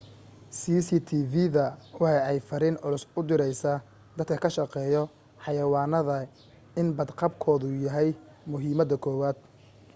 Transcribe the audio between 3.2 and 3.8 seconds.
direysa